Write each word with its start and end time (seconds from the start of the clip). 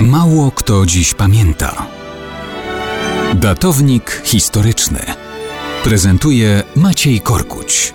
Mało 0.00 0.50
kto 0.50 0.86
dziś 0.86 1.14
pamięta. 1.14 1.86
Datownik 3.34 4.22
historyczny 4.24 5.00
prezentuje 5.84 6.62
Maciej 6.76 7.20
Korkuć. 7.20 7.94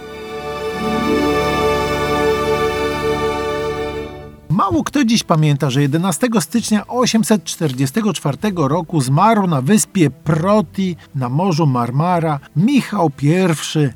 Mało 4.50 4.84
kto 4.84 5.06
dziś 5.06 5.24
pamięta, 5.24 5.70
że 5.70 5.82
11 5.82 6.28
stycznia 6.40 6.88
844 6.88 8.38
roku 8.56 9.02
zmarł 9.02 9.48
na 9.48 9.62
wyspie 9.62 10.10
Proti 10.10 10.96
na 11.16 11.30
Morzu 11.30 11.68
Marmara 11.68 12.40
Michał 12.56 13.12
I 13.22 13.34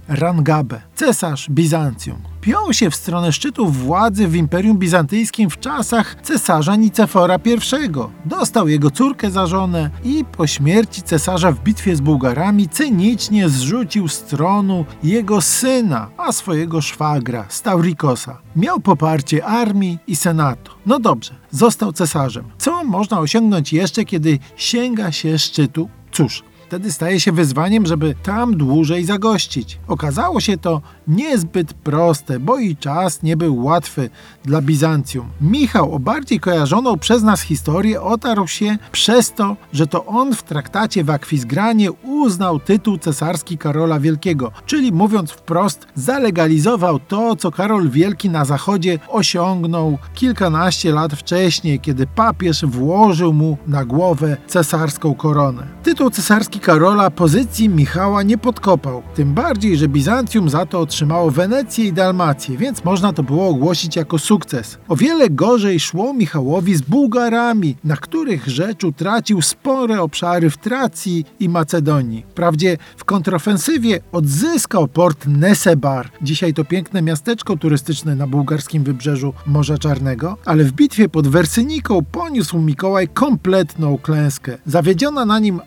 Rangabe, 0.08 0.82
cesarz 0.96 1.50
Bizancjum. 1.50 2.35
Piął 2.46 2.74
się 2.74 2.90
w 2.90 2.96
stronę 2.96 3.32
szczytów 3.32 3.78
władzy 3.78 4.28
w 4.28 4.36
Imperium 4.36 4.78
Bizantyjskim 4.78 5.50
w 5.50 5.60
czasach 5.60 6.16
cesarza 6.24 6.76
Nicefora 6.76 7.40
I. 7.46 7.90
Dostał 8.26 8.68
jego 8.68 8.92
córkę 8.92 9.32
za 9.32 9.48
żonę 9.48 9.90
i 10.04 10.26
po 10.38 10.48
śmierci 10.48 11.02
cesarza 11.02 11.52
w 11.52 11.60
bitwie 11.64 11.96
z 11.96 12.02
Bułgarami 12.02 12.70
cynicznie 12.70 13.50
zrzucił 13.50 14.08
z 14.08 14.24
tronu 14.24 14.86
jego 15.04 15.42
syna, 15.42 16.10
a 16.18 16.32
swojego 16.32 16.82
szwagra, 16.82 17.46
Staurikosa. 17.50 18.42
Miał 18.56 18.80
poparcie 18.80 19.46
armii 19.46 20.00
i 20.08 20.16
senatu. 20.16 20.72
No 20.86 21.00
dobrze, 21.00 21.36
został 21.52 21.94
cesarzem. 21.94 22.46
Co 22.58 22.84
można 22.84 23.20
osiągnąć 23.20 23.74
jeszcze, 23.74 24.06
kiedy 24.06 24.40
sięga 24.56 25.12
się 25.12 25.40
szczytu? 25.40 25.90
Cóż, 26.12 26.44
Wtedy 26.68 26.92
staje 26.92 27.20
się 27.20 27.32
wyzwaniem, 27.32 27.86
żeby 27.86 28.16
tam 28.24 28.58
dłużej 28.58 29.06
zagościć. 29.06 29.80
Okazało 29.88 30.40
się 30.40 30.58
to 30.58 30.82
niezbyt 31.08 31.74
proste, 31.74 32.40
bo 32.40 32.60
i 32.60 32.76
czas 32.76 33.24
nie 33.24 33.38
był 33.38 33.64
łatwy 33.64 34.10
dla 34.46 34.62
Bizancjum. 34.62 35.30
Michał 35.42 35.96
o 35.96 36.00
bardziej 36.00 36.40
kojarzoną 36.40 36.98
przez 36.98 37.24
nas 37.24 37.42
historię 37.42 38.02
otarł 38.02 38.48
się 38.48 38.78
przez 38.92 39.34
to, 39.34 39.58
że 39.74 39.88
to 39.88 40.06
on 40.06 40.36
w 40.36 40.44
traktacie 40.44 41.04
w 41.04 41.10
Akwizgranie 41.10 41.92
uznał 41.92 42.60
tytuł 42.60 42.98
cesarski 42.98 43.58
Karola 43.58 44.00
Wielkiego, 44.00 44.52
czyli 44.66 44.92
mówiąc 44.92 45.32
wprost, 45.32 45.88
zalegalizował 45.96 47.00
to, 47.00 47.36
co 47.36 47.52
Karol 47.52 47.90
Wielki 47.90 48.30
na 48.30 48.46
zachodzie 48.46 49.00
osiągnął 49.08 49.98
kilkanaście 50.14 50.92
lat 50.92 51.14
wcześniej, 51.14 51.80
kiedy 51.80 52.08
papież 52.08 52.66
włożył 52.66 53.34
mu 53.34 53.58
na 53.68 53.86
głowę 53.86 54.38
cesarską 54.48 55.14
koronę. 55.14 55.68
Tytuł 55.96 56.10
cesarski 56.10 56.60
Karola 56.60 57.10
pozycji 57.10 57.70
Michała 57.70 58.24
nie 58.24 58.38
podkopał, 58.38 59.04
tym 59.16 59.34
bardziej, 59.34 59.78
że 59.78 59.88
Bizancjum 59.88 60.50
za 60.50 60.66
to 60.66 60.80
otrzymało 60.80 61.32
Wenecję 61.32 61.86
i 61.86 61.94
Dalmację, 61.94 62.58
więc 62.58 62.84
można 62.84 63.14
to 63.14 63.24
było 63.24 63.48
ogłosić 63.48 63.96
jako 63.96 64.20
sukces. 64.20 64.78
O 64.88 64.96
wiele 64.96 65.30
gorzej 65.30 65.80
szło 65.80 66.14
Michałowi 66.14 66.76
z 66.76 66.82
Bułgarami, 66.82 67.76
na 67.84 67.98
których 67.98 68.48
rzecz 68.48 68.84
utracił 68.84 69.42
spore 69.42 70.02
obszary 70.02 70.50
w 70.50 70.58
Tracji 70.58 71.26
i 71.40 71.50
Macedonii. 71.50 72.26
Wprawdzie 72.30 72.78
w 72.98 73.06
kontrofensywie 73.06 74.00
odzyskał 74.12 74.88
port 74.88 75.28
Nesebar, 75.28 76.10
dzisiaj 76.22 76.54
to 76.54 76.66
piękne 76.66 77.02
miasteczko 77.02 77.58
turystyczne 77.58 78.16
na 78.16 78.28
bułgarskim 78.28 78.84
wybrzeżu 78.84 79.34
Morza 79.46 79.78
Czarnego, 79.78 80.38
ale 80.46 80.64
w 80.64 80.72
bitwie 80.72 81.10
pod 81.10 81.28
Wersyniką 81.28 82.02
poniósł 82.12 82.60
Mikołaj 82.60 83.08
kompletną 83.08 83.98
klęskę. 83.98 84.58
Zawiedziona 84.66 85.26
na 85.26 85.40
nim 85.40 85.62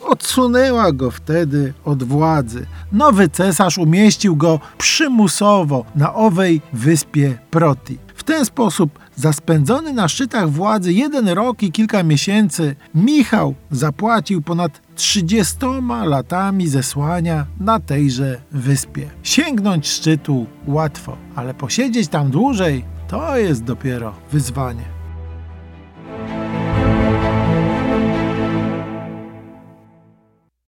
odsunęła 0.00 0.92
go 0.92 1.10
wtedy 1.10 1.74
od 1.84 2.02
władzy. 2.02 2.66
Nowy 2.92 3.28
cesarz 3.28 3.78
umieścił 3.78 4.36
go 4.36 4.60
przymusowo 4.78 5.84
na 5.94 6.14
owej 6.14 6.60
wyspie 6.72 7.38
Proti. 7.50 7.98
W 8.14 8.22
ten 8.22 8.44
sposób, 8.44 8.98
za 9.16 9.32
spędzony 9.32 9.92
na 9.92 10.08
szczytach 10.08 10.50
władzy 10.50 10.92
jeden 10.92 11.28
rok 11.28 11.62
i 11.62 11.72
kilka 11.72 12.02
miesięcy, 12.02 12.76
Michał 12.94 13.54
zapłacił 13.70 14.42
ponad 14.42 14.80
30 14.94 15.56
latami 16.04 16.68
zesłania 16.68 17.46
na 17.60 17.80
tejże 17.80 18.40
wyspie. 18.52 19.10
Sięgnąć 19.22 19.88
szczytu 19.88 20.46
łatwo, 20.66 21.16
ale 21.36 21.54
posiedzieć 21.54 22.08
tam 22.08 22.30
dłużej 22.30 22.84
to 23.08 23.36
jest 23.38 23.64
dopiero 23.64 24.14
wyzwanie. 24.32 24.95